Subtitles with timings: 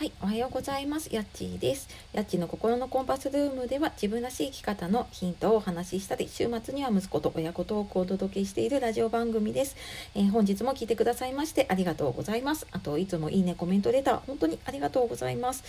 [0.00, 1.14] はい、おはようございます。
[1.14, 1.86] やっちーです。
[2.14, 9.76] やっちの心のコンパスルームでは自分らしい生き方のヒントをお話ししたり、週末には息子と親子トークをお届けしているラジオ番組です。
[10.14, 12.66] えー、本日も聞いてくださいましてありがとうございます。
[12.72, 15.64] あと、いつもいいね、コメントレター、本当にありがとうございます。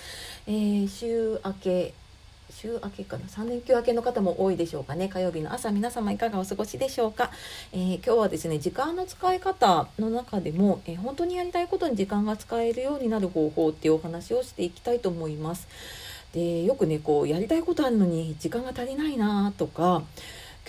[0.47, 1.93] えー、週明け
[2.51, 5.09] 週明けかな？3連休明けの方も多いでしょうかね。
[5.09, 7.31] 火曜日の朝皆様いかがお過ごしでしょうか、
[7.71, 15.67] えー、今日はですね時間の使い方の中でも、えー、本当にやりたいことに時間が使えるようになる方法っていうお話をしていきたいと思います。
[16.33, 20.03] でよくねこうやりたいことあるのに時間が足りないなとか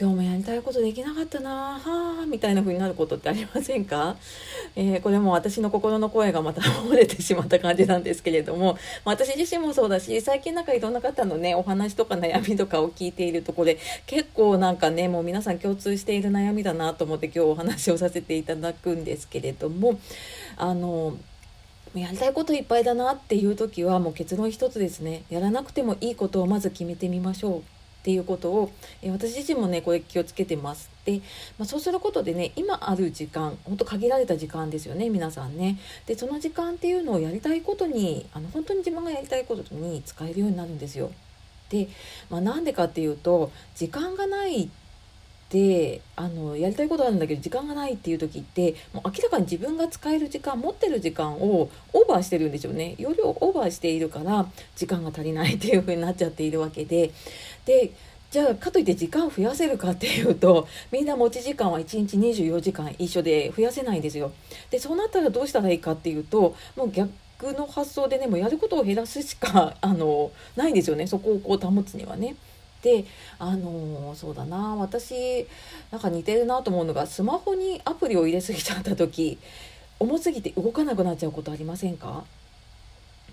[0.01, 1.78] 今日もやりたいことできなかったな。
[1.78, 4.16] はあみたいな風になることってありませんか、
[4.74, 8.78] えー、これも私の心の声がまた漏れてしまった感じなんですけれども。
[9.05, 20.01] まあ私自身もそうだし最近なんかいろんな方のねお話とか悩みとかを聞いているとこで結構なんかねもう皆さん共通している悩みだなと思って今日お話をさせていただくんですけれども。
[20.56, 21.18] あの
[21.95, 25.24] やりたいこといっぱいだなっていう時はもう結論一つですね。
[25.29, 27.82] やらなくてもいいことをまず決めてみましょう。
[28.03, 30.91] っていうことを、え私自身もねこれ気をつけてます。
[31.05, 31.21] で、
[31.57, 35.79] まあ、そうすることでね今ある時間ほんと限られた時間ですよね皆さんね。
[36.07, 41.13] でその時間っていうのをやりたいことにあの本当に自分がやりたいことに使えるようになるんですよ。
[41.71, 41.89] で、
[42.29, 44.82] まあ、なんでかっていうと時間がないって
[45.53, 57.13] であのやりたいことあるんだけど時間がないっていう時ってもう明らかに自分が使える時間持ってる時間をオーバーしてるんですよね容量オーバーしているから時間が足りないっていう風になっちゃっているわけで
[57.67, 57.93] で
[58.30, 64.33] じゃあかといって時間を増やせるかっていうとみんな持ち時間は1日24時間一緒で増やせないんですよ。
[64.71, 67.12] でそうなったらどうしたらいいかっていうともう逆
[67.59, 72.37] の発想でねもうやることを減らすしかあのないんですよねそこをこう保つにはね。
[72.83, 73.05] で
[73.38, 74.77] あのそうだな。
[74.77, 75.47] 私
[75.91, 79.39] なんか似てるなと思うのがスマホにアプリを入れすぎちゃった時
[80.00, 82.25] 重すぎて動かなくなっちゃうことありませんか？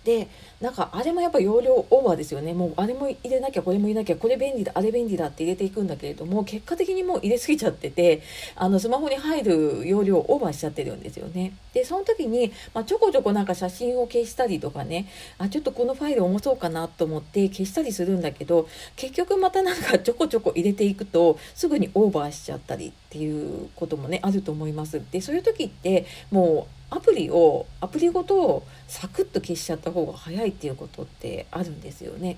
[0.03, 0.27] で
[0.61, 2.53] なんかあれもやっぱ容量オーバーですよね。
[2.53, 8.21] もうあれも入れなきゃこれも入れなきゃこれ便利だあれ便利だって入れていくんだけれども結果的にもう入れすぎちゃってて
[8.55, 11.53] あのスマホに入る容量オーバーしちゃってるんですよね。
[11.73, 25.01] でその時に、まあ、ちょこちょこなんか写真を消したりとかねあちょっとこのファイル重そうかなと思って消したりするんだけど結局またなんかちょこちょこ入れていくとすぐにオーバーしちゃったりっていうこともねあると思います。
[25.11, 32.37] でそういう時ってもうアプリをアプリごとサクッと消しちゃった方が早いっていうことってあるんですよね。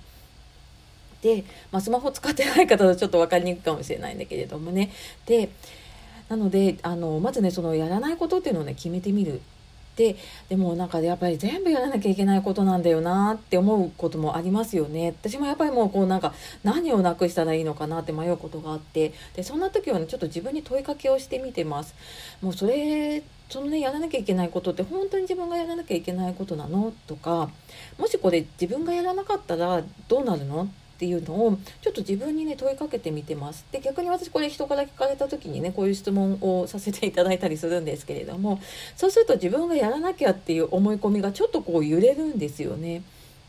[1.21, 4.91] で、まあ、スマホ使ってない方はちょっと分かりにくいかもしれないんだけれどもね
[5.27, 5.49] で
[6.29, 9.39] なのであのまずねそのやらないことっていうのをね決めてみる
[9.95, 10.15] で
[10.49, 15.15] でもなんかやっぱり全部やらなきゃいけないことなんだよなって思うこともありますよね。
[15.21, 19.13] 私もやっぱりもうこうなんか何をなくしたらいいのかなって迷うことがあって。
[19.35, 21.93] でそんな時はねちょっと自分に問いかけをしてみてます。
[22.41, 26.93] もうそれそのねやらなきゃいけないことって本当に自分がやらなきゃいけないことなの？
[27.05, 27.49] とか
[27.99, 30.69] もしこれ自分がやらなかったらどうなるの？
[31.01, 38.61] っていうのをちょっと自分にね問いかけてみてますで逆に私これ人から聞かれた時にねこういう質問をさせていただいたりするんですけれども
[38.95, 43.01] そうすると自分がやらなきゃっていう思い込みがちょっとこう揺れるんですよね。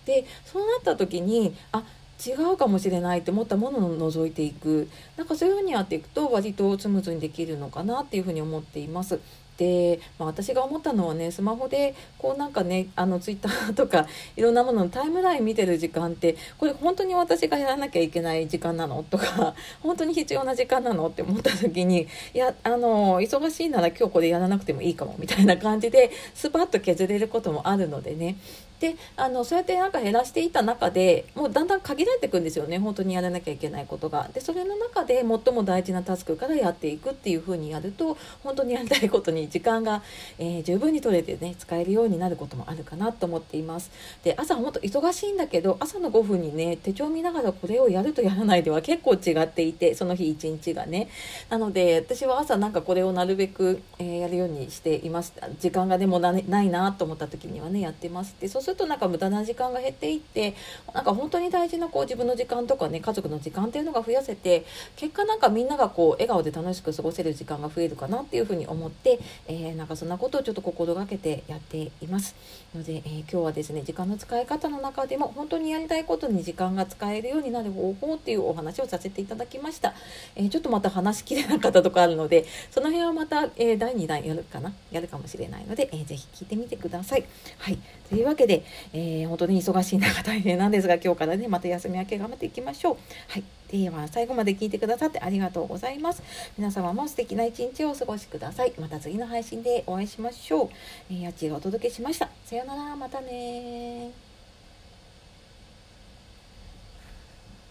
[0.07, 1.85] でそうなった時にあ
[2.27, 9.21] 違うかもしれないって思ったものを除いていくなんかそういうふうにやっていくと割とスムーズにできるのかなっていうふうに思っています。
[9.57, 28.37] で、まあ、私が思ったのはねスマホでこうなんかねあのツイッターとか いろんなもののタイムライン見てる時間ってこれ本当に私がやらなきゃいけない時間なのとか 本当に必要な時間なのって思った時にいやあの忙しいなら今日これやらなくてもいいかもみたいな感じでスパッと削れることもあるのでね。
[28.83, 34.29] であのそうやってなんか減らしていた中でもうだんだん限られていくんですよね本当にやらなきゃいけないことが。
[34.35, 40.03] でそれの中で最も大事なタスクからやっていくっていう風にやると本当にやりたいことに時間が、
[40.41, 43.93] えー、十分に取れてね使えるようになることもあるかなと思っています。
[44.25, 51.09] で朝本当忙しいんだけど朝の5分にね手帳見ながらこれをやるとやらないでは結構違っていてその日一日がね。
[51.51, 55.33] なので私は朝なんかこれをなるべく、えー、やるようにしています。
[55.61, 58.35] 時間がでもないなと思った時にはねやってます。
[58.41, 60.55] でそうするとなんか無駄な時間が減っていって
[60.93, 64.65] なんか本当に大事なこう自分の時間とかね家族の時間っていうのが増やせて
[64.97, 72.35] 結果なんかみんながこう笑顔で楽しく過ごせる時間が増えるかなっていうふうに思って、えー、なんかそんなことをちょっと心がけてやっています。
[72.75, 79.93] ので、えー、今日はですね時間の使い方の中でも本当にやりたいことに時間が使えるようになる方法っていうお話をさせていただきました、
[80.37, 84.73] えー、ちょっとまた話しきれなかったとこあるのでその辺はまた、え第2弾やるかな？
[84.91, 87.25] やるかもしれないので、えー、ぜひ聞いてみてください。
[87.59, 87.79] はい。
[88.09, 88.62] というわけで、
[88.93, 92.97] えー、本当に忙しい中大変なんですが今日からねまた休み明け頑張っていきましょう。
[93.29, 96.23] はいでは最後まで聞いてくださってありがとうございます。
[96.59, 98.73] 皆様も素敵な一日をお過ごしください。
[98.79, 100.69] また次の配信でお会いしましょう。
[101.11, 102.29] えー、やちがお届けしました。
[102.45, 104.32] さようなら、またね